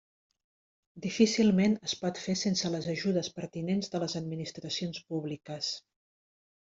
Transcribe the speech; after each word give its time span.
Difícilment 1.05 1.75
es 1.89 1.93
pot 1.99 2.21
fer 2.23 2.35
sense 2.43 2.71
les 2.77 2.87
ajudes 2.95 3.31
pertinents 3.37 3.93
de 3.97 4.01
les 4.05 4.17
administracions 4.23 5.03
públiques. 5.13 5.71